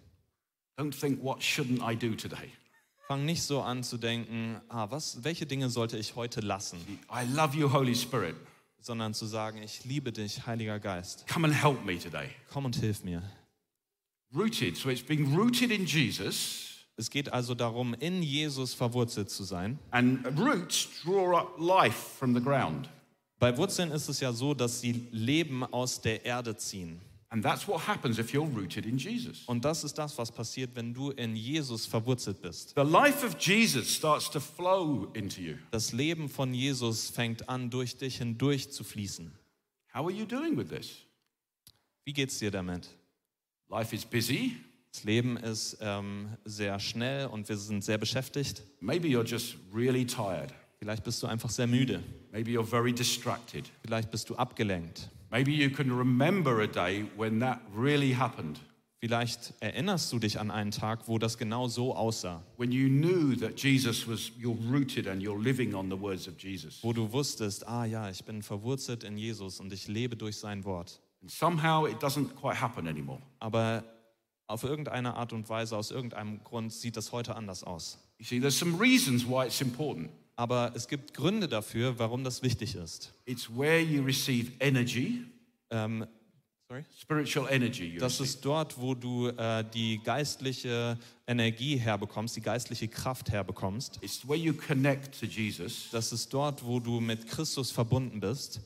[0.76, 2.50] Don't think, what shouldn't I do today?
[3.06, 7.24] Fang nicht so an zu denken, ah, was, welche Dinge sollte ich heute lassen, I
[7.32, 8.34] love you, Holy Spirit.
[8.80, 11.24] sondern zu sagen, ich liebe dich, Heiliger Geist.
[11.32, 12.30] Come and help me today.
[12.52, 13.22] Komm und hilf mir.
[14.36, 14.76] Rooted.
[14.76, 16.84] So it's being rooted in Jesus.
[16.98, 19.78] Es geht also darum, in Jesus verwurzelt zu sein.
[19.90, 22.88] And roots draw up life from the ground.
[23.38, 27.00] Bei Wurzeln ist es ja so, dass sie Leben aus der Erde ziehen.
[27.28, 29.42] And that's what happens if you're rooted in Jesus.
[29.46, 32.74] Und das ist das, was passiert, wenn du in Jesus verwurzelt bist.
[32.76, 35.54] The life of Jesus starts to flow into you.
[35.70, 39.32] Das Leben von Jesus fängt an, durch dich hindurch zu fließen.
[39.92, 41.02] How are you doing with this?
[42.04, 42.88] Wie geht's dir damit?
[43.68, 44.56] Life is busy.
[44.92, 48.62] Das Leben ist ähm, sehr schnell und wir sind sehr beschäftigt.
[48.80, 50.54] Maybe you're just really tired.
[50.78, 52.02] Vielleicht bist du einfach sehr müde.
[52.32, 53.64] Maybe you're very distracted.
[53.82, 55.10] Vielleicht bist du abgelenkt.
[55.30, 58.60] Maybe you can remember a day when that really happened,
[58.98, 62.42] Vielleicht erinnerst du dich an einen Tag, wo das genau so aussah.
[62.56, 66.34] when you knew that Jesus was, you're rooted and you're living on the words of
[66.38, 66.82] Jesus.
[66.82, 70.64] Wo du wusstest, ah ja, ich bin verwurzelt in Jesus und ich lebe durch sein
[70.64, 71.00] Wort.
[71.22, 73.20] And somehow it doesn't quite happen anymore.
[73.40, 73.84] Aber
[74.46, 77.98] auf irgendeine Art und Weise, aus irgendeinem Grund sieht das heute anders aus.
[78.18, 80.10] You see, there's some reasons why it's important.
[80.36, 83.12] Aber es gibt Gründe dafür, warum das wichtig ist.
[83.24, 85.24] It's where you receive energy,
[85.70, 86.06] Ähm,
[86.68, 86.84] sorry?
[87.00, 87.86] spiritual energy.
[87.86, 88.24] You Das receive.
[88.36, 93.98] ist dort, wo du äh, die geistliche Energie herbekommst, die geistliche Kraft herbekommst.
[94.02, 95.88] It's where you connect to Jesus.
[95.90, 98.60] Das ist dort, wo du mit Christus verbunden bist.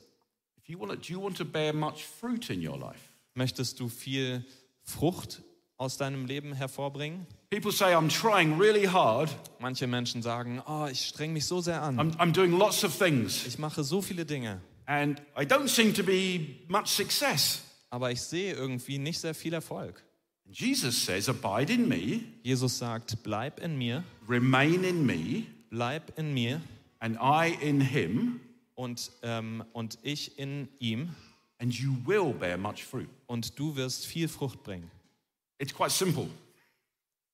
[3.33, 4.45] Möchtest du viel
[4.83, 5.41] Frucht
[5.77, 7.25] aus deinem Leben hervorbringen?
[7.49, 9.29] People say, I'm trying really hard.
[9.59, 11.99] Manche Menschen sagen, oh, ich streng mich so sehr an.
[11.99, 13.45] I'm, I'm doing lots of things.
[13.45, 17.61] Ich mache so viele Dinge, And I don't seem to be much success.
[17.89, 20.03] aber ich sehe irgendwie nicht sehr viel Erfolg.
[20.49, 26.33] Jesus says, Abide in me, Jesus sagt, bleib in mir, remain in me, bleib in
[26.33, 26.61] mir
[26.99, 28.39] and I in him,
[28.75, 31.15] und, ähm, und ich in ihm
[31.59, 33.09] and you will bear much fruit.
[33.27, 34.89] und du wirst viel Frucht bringen.
[35.59, 36.27] It's quite simple.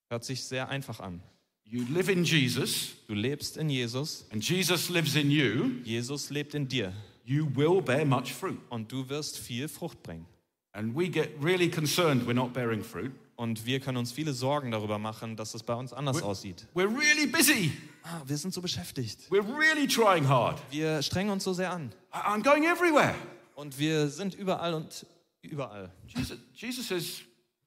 [0.09, 1.21] Hört sich sehr einfach an.
[1.63, 6.53] You live in Jesus, Du lebst in Jesus, and Jesus lives in you, Jesus lebt
[6.55, 6.93] in dir
[7.27, 8.57] you will bear much fruit.
[8.69, 10.25] und du wirst viel Frucht bringen.
[10.71, 13.11] And we get really concerned we're not bearing fruit.
[13.37, 16.65] Und wir können uns viele Sorgen darüber machen, dass es bei uns anders aussieht.
[16.73, 17.71] We're really busy.
[18.01, 19.19] Ah, wir sind so beschäftigt.
[19.29, 20.59] We're really trying hard.
[20.71, 21.91] Wir strengen uns so sehr an.
[22.11, 23.13] I'm going everywhere.
[23.53, 25.05] Und wir sind überall und
[25.41, 25.91] überall.
[26.07, 27.21] Jesus, Jesus says,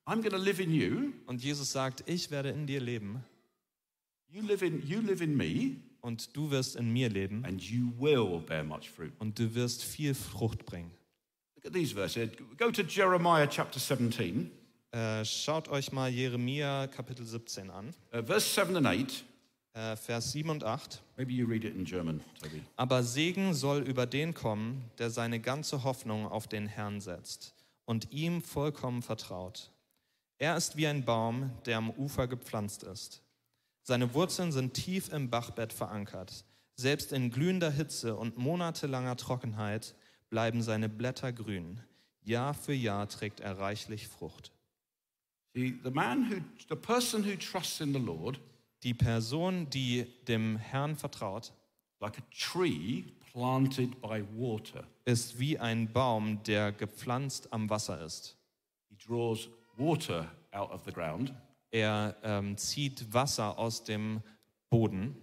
[0.07, 1.13] I'm going to live in you.
[1.27, 3.25] Und Jesus sagt, ich werde in dir leben.
[4.29, 5.77] You live in, you live in me.
[6.01, 9.13] und du wirst in mir leben and you will bear much fruit.
[9.19, 10.91] und du wirst viel Frucht bringen.
[11.57, 12.31] Look at these verses.
[12.57, 14.51] Go to Jeremiah chapter 17,
[14.92, 19.24] Äh, schaut euch mal Jeremia Kapitel 17 an, uh, verse 7 and 8.
[19.74, 21.00] äh, Vers 7 und 8.
[21.16, 22.62] Maybe you read it in German, Toby.
[22.74, 28.11] Aber Segen soll über den kommen, der seine ganze Hoffnung auf den Herrn setzt und
[28.12, 29.70] ihm vollkommen vertraut.
[30.38, 33.22] Er ist wie ein Baum, der am Ufer gepflanzt ist.
[33.83, 36.44] Seine Wurzeln sind tief im Bachbett verankert.
[36.74, 39.94] Selbst in glühender Hitze und monatelanger Trockenheit
[40.31, 41.79] bleiben seine Blätter grün.
[42.22, 44.53] Jahr für Jahr trägt er reichlich Frucht.
[45.55, 48.39] See, the man who, the person who trusts in the Lord,
[48.83, 51.53] Die Person, die dem Herrn vertraut,
[52.01, 58.37] like a tree planted by water, ist wie ein Baum, der gepflanzt am Wasser ist.
[58.89, 61.33] he draws water out of the ground.
[61.73, 64.23] Er ähm, zieht Wasser aus dem
[64.71, 65.15] Boden.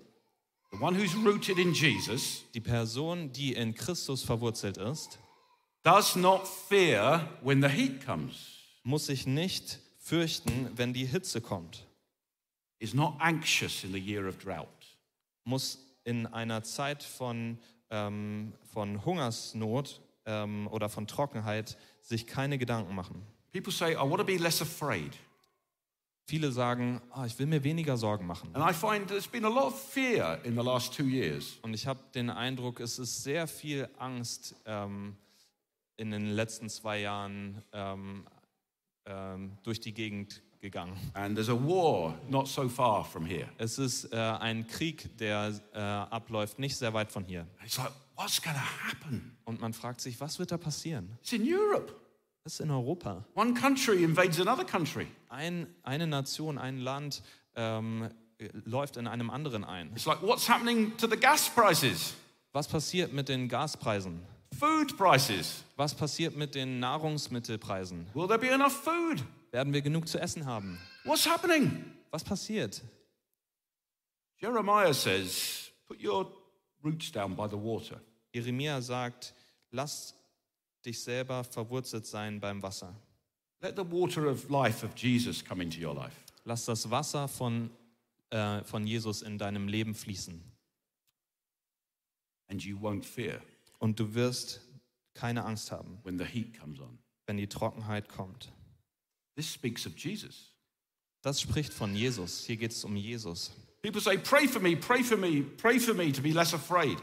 [0.72, 5.18] The one who's rooted in Jesus Die Person, die in Christus verwurzelt ist,
[5.84, 11.86] does not fear when the heat comes, muss sich nicht fürchten, wenn die Hitze kommt,
[12.80, 14.68] is not anxious in the year of drought.
[15.44, 17.58] muss in einer Zeit von,
[17.90, 23.22] ähm, von Hungersnot ähm, oder von Trockenheit sich keine Gedanken machen.
[23.52, 25.12] People say, I want to be less afraid.
[26.26, 28.50] Viele sagen, ah, ich will mir weniger Sorgen machen.
[28.54, 31.58] And I find there's been a lot of fear in the last two years.
[31.62, 35.16] Und ich habe den Eindruck, es ist sehr viel Angst ähm,
[35.96, 38.26] in den letzten zwei Jahren ähm,
[39.08, 40.96] ähm, durch die Gegend gegangen.
[41.14, 43.48] And there's a war not so far from here.
[43.58, 47.48] Es ist äh, ein Krieg, der äh, abläuft nicht sehr weit von hier.
[47.64, 49.38] It's like, what's to happen?
[49.46, 51.18] Und man fragt sich, was wird da passieren?
[51.22, 51.94] It's in Europe.
[52.44, 53.26] Das ist in Europa.
[53.36, 55.08] One country invades another country.
[55.30, 57.22] Ein, eine Nation, ein Land
[57.56, 58.10] ähm,
[58.64, 59.92] läuft in einem anderen ein.
[59.92, 62.16] It's like, what's happening to the gas prices,
[62.54, 64.22] Was passiert mit den Gaspreisen?
[64.60, 65.64] Food prices?
[65.76, 68.08] Was passiert mit den Nahrungsmittelpreisen?
[68.14, 69.24] Will there be enough food?
[69.52, 70.80] Werden wir genug zu essen haben?
[71.04, 71.86] What's happening?
[72.12, 72.82] Was passiert?
[74.40, 76.32] Jeremiah says, put your
[76.84, 78.00] roots down by the water.
[78.34, 79.34] Jeremia sagt,
[79.72, 80.14] lass
[80.86, 82.94] dich selber verwurzelt sein beim Wasser.
[83.62, 86.16] Let the water of life of Jesus come into your life.
[86.46, 87.72] Lass das Wasser von,
[88.30, 90.42] äh, von Jesus in deinem Leben fließen.
[92.50, 93.42] And you won't fear
[93.80, 94.62] Und du wirst
[95.14, 96.98] keine Angst haben, when the heat comes on.
[97.26, 98.52] wenn die Trockenheit kommt.
[99.36, 100.56] This speaks of Jesus.
[101.22, 102.46] Das spricht von Jesus.
[102.46, 103.52] Hier geht es um Jesus.
[103.82, 106.98] People say, Pray for me, pray for me, pray for me to be less afraid.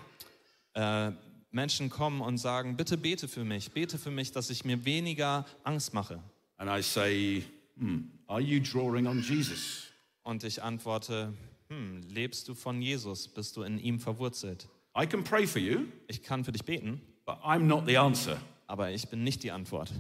[0.75, 1.13] Äh,
[1.51, 5.47] Menschen kommen und sagen, bitte bete für mich, bete für mich, dass ich mir weniger
[5.63, 6.21] Angst mache.
[6.57, 7.45] And I say,
[7.77, 9.85] hmm, Are you drawing on Jesus?
[10.23, 11.33] Und ich antworte,
[11.69, 13.29] hm, lebst du von Jesus?
[13.29, 14.69] Bist du in ihm verwurzelt?
[14.97, 18.39] I can pray for you, Ich kann für dich beten, but I'm not the answer.
[18.67, 19.93] aber ich bin nicht die Antwort,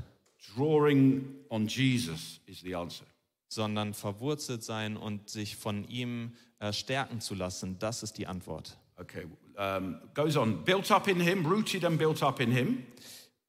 [0.56, 3.04] Drawing on Jesus is the answer.
[3.48, 8.76] sondern verwurzelt sein und sich von ihm äh, stärken zu lassen, das ist die Antwort.
[8.96, 9.26] Okay,
[9.56, 10.64] um, goes on.
[10.64, 12.84] Built up in Him, rooted and built up in Him.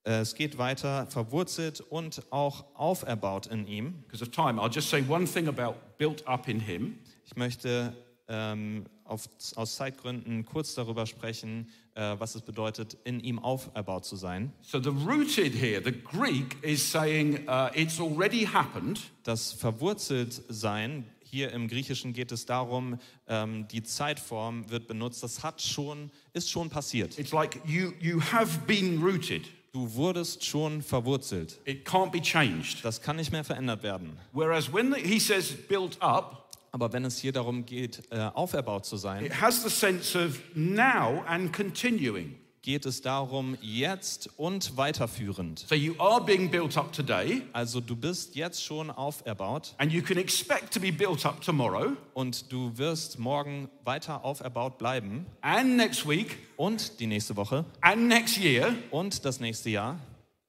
[0.03, 4.03] Äh, Es geht weiter, verwurzelt und auch auferbaut in ihm.
[4.03, 6.97] Because of time, I'll just say one thing about built up in Him.
[7.25, 7.95] Ich möchte
[8.27, 14.15] ähm, auf, aus Zeitgründen kurz darüber sprechen, äh, was es bedeutet, in ihm auferbaut zu
[14.15, 14.51] sein.
[14.61, 18.99] So the rooted here, the Greek is saying uh, it's already happened.
[19.23, 25.43] Das verwurzelt sein, hier im Griechischen geht es darum, ähm, die Zeitform wird benutzt, das
[25.43, 27.19] hat schon, ist schon passiert.
[27.19, 29.43] It's like you, you have been rooted.
[29.73, 31.59] Du wurdest schon verwurzelt.
[31.65, 32.85] It can't be changed.
[32.85, 34.17] Das kann nicht mehr verändert werden.
[34.31, 36.44] Whereas when the, he says built up,
[36.75, 40.37] Aber wenn es hier darum geht, äh, auferbaut zu sein, it has the sense of
[40.55, 42.35] now and continuing.
[42.63, 45.59] geht es darum, jetzt und weiterführend.
[45.69, 49.73] So you are being built up today, Also du bist jetzt schon auferbaut.
[49.77, 51.93] and you can expect to be built up tomorrow.
[52.13, 55.25] Und du wirst morgen weiter auferbaut bleiben.
[55.39, 56.37] And next week.
[56.57, 57.63] Und die nächste Woche.
[57.79, 58.73] And next year.
[58.91, 59.97] Und das nächste Jahr,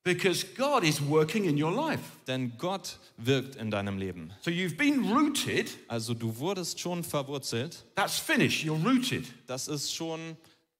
[0.07, 2.01] because God is working in your life.
[2.29, 4.31] denn Gott wirkt in deinem Leben.
[4.40, 9.25] So you've been rooted, Also du wurdest schon verwurzelt, that's finished, you're rooted.
[9.49, 10.37] das ist schon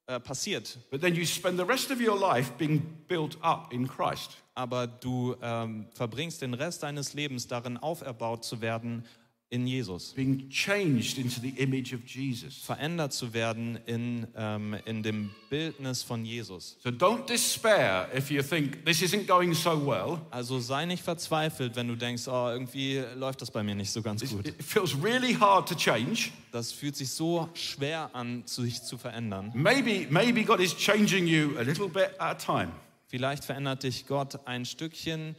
[0.07, 3.89] äh, passiert, But then you spend the rest of your life being built up in
[3.89, 4.37] Christ.
[4.55, 9.05] aber du ähm, verbringst den Rest deines Lebens darin auferbaut zu werden
[9.49, 10.13] in Jesus.
[10.15, 12.65] being changed into the image of Jesus.
[12.65, 16.77] Verändert zu werden in, ähm, in dem Bildnis von Jesus.
[16.83, 20.21] So don't despair if you think this isn't going so well.
[20.31, 24.03] Also sei nicht verzweifelt, wenn du denkst, oh, irgendwie läuft das bei mir nicht so
[24.03, 24.49] ganz gut.
[24.49, 26.31] It feels really hard to change.
[26.51, 29.53] Das fühlt sich so schwer an, sich zu verändern.
[29.55, 32.73] Maybe, maybe God is changing you a little bit at a time.
[33.07, 35.37] Vielleicht verändert dich Gott ein Stückchen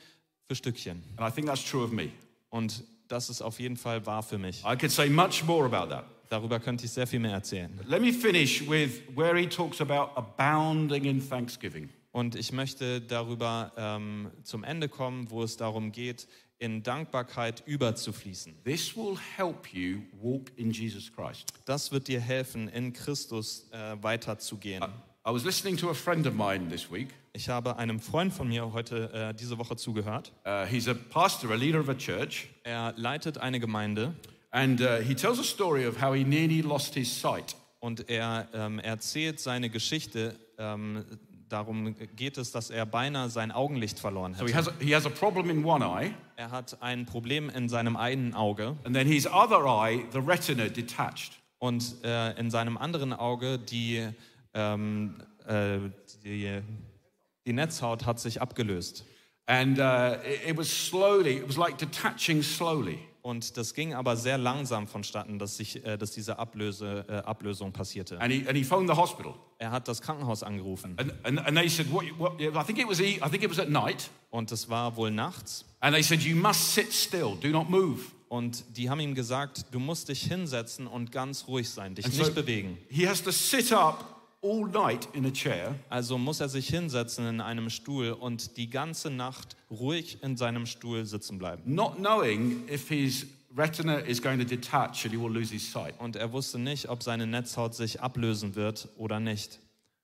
[0.48, 1.04] für Stückchen.
[1.18, 2.12] And I think that's true of me.
[2.50, 4.64] Und das ist auf jeden Fall wahr für mich.
[4.64, 6.06] I could say much more about that.
[6.30, 7.80] Darüber könnte ich sehr viel mehr erzählen.
[7.86, 11.90] Let me finish with where he talks about abounding in thanksgiving.
[12.12, 16.28] Und ich möchte darüber ähm, zum Ende kommen, wo es darum geht,
[16.60, 18.56] in Dankbarkeit überzufließen.
[18.64, 21.46] This will help you walk in Jesus Christ.
[21.66, 24.84] Das wird dir helfen, in Christus äh, weiterzugehen.
[24.84, 27.10] I was listening to a friend of mine this week.
[27.38, 30.32] Ich habe einem Freund von mir heute äh, diese Woche zugehört.
[30.44, 34.16] Uh, he's a pastor, a leader of a church, Er leitet eine Gemeinde
[34.50, 37.56] and uh, he tells a story of how he nearly lost his sight.
[37.80, 40.34] und er ähm, erzählt seine Geschichte.
[40.58, 41.06] Ähm,
[41.48, 44.66] darum geht es, dass er beinahe sein Augenlicht verloren So he hat.
[44.66, 47.98] has a, he has a problem in one eye, Er hat ein Problem in seinem
[47.98, 51.34] einen Auge and then his other eye, the retina, detached.
[51.60, 54.08] und äh, in seinem anderen Auge die,
[54.56, 55.14] ähm,
[55.46, 55.78] äh,
[56.24, 56.62] die,
[57.48, 59.06] die Netzhaut hat sich abgelöst.
[59.48, 63.00] And uh, it, it was slowly, it was like detaching slowly.
[63.22, 67.74] Und das ging aber sehr langsam vonstatten, dass, sich, äh, dass diese Ablöse, äh, Ablösung
[67.74, 68.20] passierte.
[68.22, 69.34] And he, and he phoned the hospital.
[69.58, 72.88] Er hat das Krankenhaus angerufen And, and, and they said, what, what, I think it
[72.88, 74.10] was e- I think it was at night.
[74.30, 75.66] und es war wohl nachts.
[75.80, 78.00] And they said, you must sit still, do not move.
[78.30, 82.14] Und die haben ihm gesagt, du musst dich hinsetzen und ganz ruhig sein, dich And
[82.18, 82.78] nicht so bewegen.
[82.90, 84.17] he has to sit up
[84.50, 88.70] all night in a chair Also muss er sich hinsetzen in einem Stuhl und die
[88.70, 91.64] ganze Nacht ruhig in seinem Stuhl sitzen bleiben.
[91.66, 95.94] not knowing if his retina is going to detach and he will lose his sight.
[96.00, 99.60] Und er wusste nicht, ob seine Netzhaut sich ablösen wird oder nicht.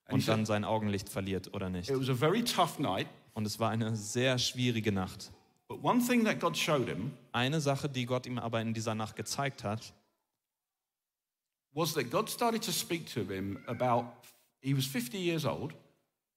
[0.09, 1.89] Und dann sein Augenlicht verliert oder nicht.
[1.89, 5.31] It was a very tough night, Und es war eine sehr schwierige Nacht.
[5.67, 8.95] but one thing that God showed him Eine Sache, die Gott ihm aber in dieser
[8.95, 9.93] Nacht gezeigt hat,
[11.73, 14.05] was that God started to speak to him about,
[14.63, 15.75] he was 50 years old,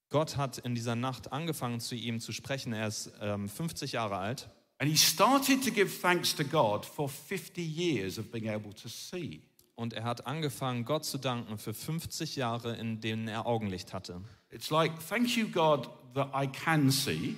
[0.09, 2.73] Gott hat in dieser Nacht angefangen zu ihm zu sprechen.
[2.73, 7.09] Er ist ähm, 50 Jahre alt and he started to give thanks to God for
[7.09, 9.41] 50 years of being able to see.
[9.75, 14.21] und er hat angefangen, Gott zu danken für 50 Jahre, in denen er Augenlicht hatte.
[14.49, 17.35] It's like, thank you, God, that I can see.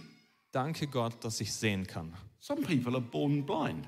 [0.51, 2.13] Danke Gott, dass ich sehen kann.
[2.39, 3.87] Some people are born blind.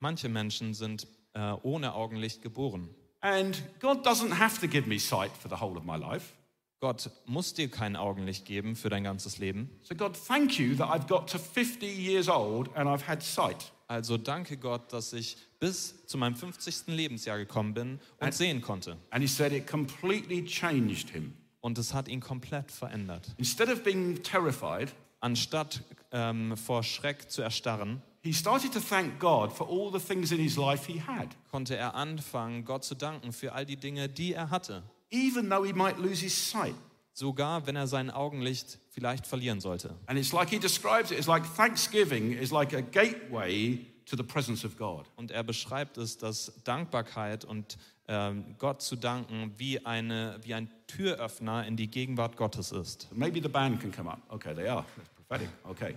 [0.00, 2.88] Manche Menschen sind äh, ohne Augenlicht geboren.
[3.22, 6.34] And God doesn't have to give me sight for the whole of my life.
[6.80, 9.70] Gott muss dir kein Augenlicht geben für dein ganzes Leben.
[9.82, 13.72] So, God, thank you that I've got to 50 years old and I've had sight.
[13.86, 16.88] Also danke Gott, dass ich bis zu meinem 50.
[16.88, 18.96] Lebensjahr gekommen bin und sehen konnte.
[19.10, 21.34] And he said it completely changed him.
[21.60, 23.28] Und es hat ihn komplett verändert.
[23.38, 29.52] Instead of being terrified, Anstatt ähm, vor Schreck zu erstarren, he started to thank God
[29.52, 33.32] for all the things in his life he had, konnte er anfangen, Gott zu danken
[33.32, 34.82] für all die Dinge, die er hatte.
[35.10, 36.74] even though he might lose his sight.
[37.14, 39.94] Sogar wenn er sein Augenlicht vielleicht verlieren sollte.
[40.06, 44.22] And it's like he describes it, it's like thanksgiving is like a gateway to the
[44.22, 45.04] presence of God.
[45.16, 47.76] Und er beschreibt es, dass Dankbarkeit und
[48.08, 53.08] ähm, Gott zu danken wie, eine, wie ein Türöffner in die Gegenwart Gottes ist.
[53.12, 54.20] Maybe the band can come up.
[54.30, 54.84] Okay, they are.
[54.96, 55.48] That's prophetic.
[55.64, 55.94] Okay.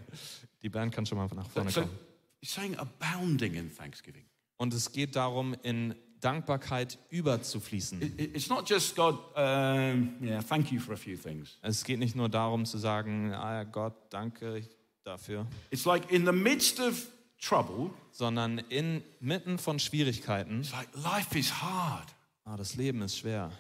[0.62, 1.94] Die Band kann schon mal nach So, vorne so kommen.
[4.58, 8.02] Und es geht darum, in Dankbarkeit überzufließen.
[8.02, 11.58] It- it- It's not just God, um, yeah, thank you for a few things.
[11.62, 14.68] Es geht nicht nur darum zu sagen, ah, Gott, danke
[15.04, 17.08] dafür, It's like in the midst of
[17.40, 22.08] trouble, sondern inmitten von Schwierigkeiten, it's like life is hard.
[22.46, 23.52] ah, das Leben ist schwer.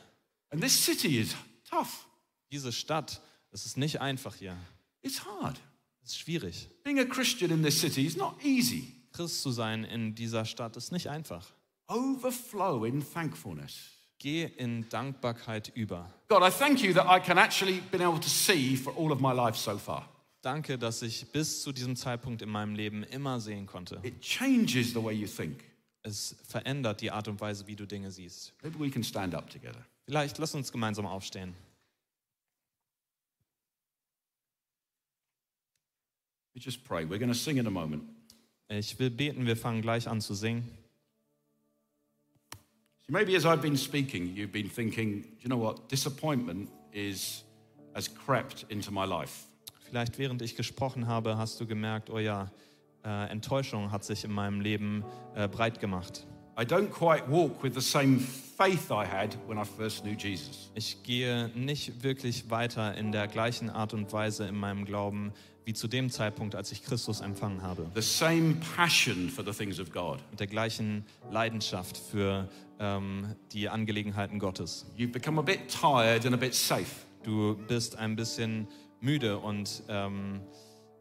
[0.49, 1.35] And this city is
[1.69, 2.07] tough.
[2.51, 3.21] Diese Stadt,
[3.51, 4.55] es ist nicht einfach hier.
[5.01, 5.59] It's hard.
[6.05, 6.69] Es ist schwierig.
[6.83, 8.93] Being a Christian in this city is not easy.
[9.11, 11.51] Christ zu sein in dieser Stadt ist nicht einfach.
[11.87, 13.89] Overflow in thankfulness.
[14.19, 16.13] Geh in Dankbarkeit über.
[16.27, 19.19] God, I thank you that I can actually been able to see for all of
[19.19, 20.07] my life so far.
[20.43, 23.99] Danke, dass ich bis zu diesem Zeitpunkt in meinem Leben immer sehen konnte.
[24.03, 25.63] It changes the way you think.
[26.03, 28.53] Es verändert die Art und Weise, wie du Dinge siehst.
[28.61, 29.83] Maybe we can stand up together.
[30.05, 31.55] Vielleicht lass uns gemeinsam aufstehen.
[36.55, 37.03] We just pray.
[37.03, 38.03] We're going to sing in a moment.
[38.69, 40.63] Ich will beten, wir fangen gleich an zu singen.
[43.05, 45.89] So maybe as I've been speaking, you've been thinking, do you know what?
[45.89, 47.43] Disappointment is
[47.93, 49.47] has crept into my life.
[49.81, 52.49] Vielleicht während ich gesprochen habe, hast du gemerkt, oh ja,
[53.03, 55.03] äh, Enttäuschung hat sich in meinem Leben
[55.35, 56.25] äh, breit gemacht.
[56.57, 60.71] I don't quite walk with the same faith I had when I first knew Jesus.
[60.73, 65.33] Ich gehe nicht wirklich weiter in der gleichen Art und Weise in meinem Glauben
[65.65, 67.89] wie zu dem Zeitpunkt, als ich Christus empfangen habe.
[67.95, 70.19] The same passion for the things of God.
[70.29, 72.47] Mit der gleichen Leidenschaft für
[72.79, 74.85] ähm, die Angelegenheiten Gottes.
[74.97, 77.05] You've become a bit tired and a bit safe.
[77.23, 78.67] Du bist ein bisschen
[79.01, 80.41] müde und ähm,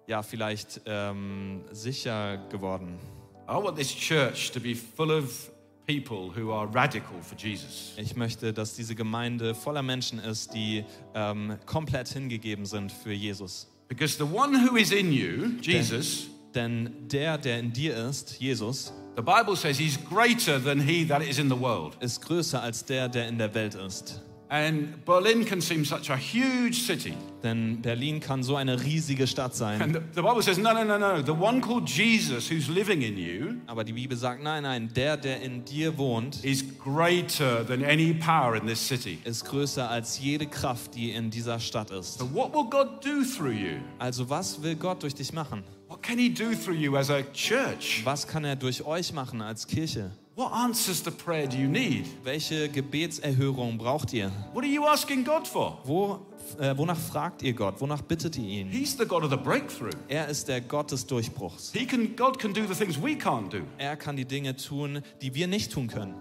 [0.06, 2.98] ja, vielleicht ähm, sicher geworden.
[3.46, 5.50] I want this church to be full of
[5.86, 7.92] people who are radical for Jesus.
[7.98, 10.84] Ich möchte, dass diese Gemeinde voller Menschen ist, die
[11.14, 13.68] ähm, komplett hingegeben sind für Jesus.
[13.88, 18.92] Because the one who is in you, Jesus, Denn der, der in dir ist, Jesus,
[19.16, 21.96] the Bible says he's greater than he that is in the world.
[22.00, 24.22] ist größer als der, der in der Welt ist.
[24.50, 27.14] And Berlin can seem such a huge city.
[27.42, 29.80] Denn Berlin kann so eine riesige Stadt sein.
[29.80, 31.22] And the, Bible says, no, no, no, no.
[31.22, 35.16] The one called Jesus who's living in you Aber die Bibel sagt, nein, nein, der,
[35.16, 39.18] der in dir wohnt, is greater than any power in this city.
[39.24, 42.18] ist größer als jede Kraft, die in dieser Stadt ist.
[42.18, 43.76] So, what will God do through you?
[43.98, 45.64] Also was will Gott durch dich machen?
[45.88, 48.02] What can He do through you as a church?
[48.04, 50.10] Was kann er durch euch machen als Kirche?
[50.36, 52.06] What answers to prayer do you need?
[52.24, 54.32] Welche Gebetserhörung braucht ihr?
[54.52, 55.78] What are you asking God for?
[55.84, 56.26] Wo,
[56.58, 57.80] äh, wonach fragt ihr Gott?
[57.80, 58.68] Wonach bittet ihr ihn?
[58.68, 59.92] He's the God of the breakthrough.
[60.08, 61.70] Er ist der Gott des Durchbruchs.
[61.72, 63.60] He can, God can do the things we can't do.
[63.78, 66.16] Er kann die Dinge tun, die wir nicht tun können.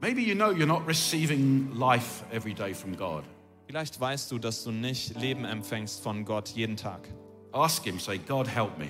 [0.00, 3.24] Maybe you know you're not receiving life every day from God.
[3.66, 7.08] Vielleicht weißt du, dass du nicht Leben empfängst von Gott jeden Tag.
[7.50, 8.88] Ask Him, say, God, help me.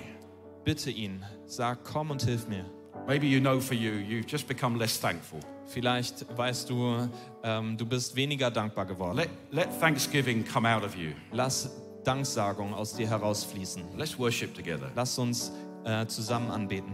[0.63, 2.65] Bitte ihn, sag, komm und hilf mir.
[3.07, 5.39] Maybe you know for you, you've just become less thankful.
[5.67, 7.07] Vielleicht weißt du,
[7.43, 9.17] ähm, du bist weniger dankbar geworden.
[9.17, 11.11] Let, let thanksgiving come out of you.
[11.31, 11.69] Lass
[12.03, 13.83] Danksagung aus dir herausfließen.
[13.97, 14.91] Let's worship together.
[14.95, 15.51] Lass uns
[15.83, 16.93] äh, zusammen anbeten.